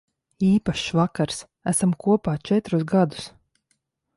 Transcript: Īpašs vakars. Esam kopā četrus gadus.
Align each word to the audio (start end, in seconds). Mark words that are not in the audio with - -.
Īpašs 0.45 0.85
vakars. 0.99 1.37
Esam 1.73 1.93
kopā 2.05 2.35
četrus 2.51 2.89
gadus. 2.95 3.29